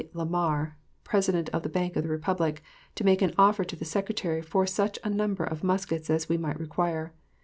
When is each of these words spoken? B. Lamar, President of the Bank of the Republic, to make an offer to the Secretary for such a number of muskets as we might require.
B. 0.01 0.09
Lamar, 0.13 0.79
President 1.03 1.49
of 1.49 1.61
the 1.61 1.69
Bank 1.69 1.95
of 1.95 2.01
the 2.01 2.09
Republic, 2.09 2.63
to 2.95 3.03
make 3.03 3.21
an 3.21 3.35
offer 3.37 3.63
to 3.63 3.75
the 3.75 3.85
Secretary 3.85 4.41
for 4.41 4.65
such 4.65 4.97
a 5.03 5.11
number 5.11 5.43
of 5.43 5.63
muskets 5.63 6.09
as 6.09 6.27
we 6.27 6.37
might 6.37 6.59
require. 6.59 7.13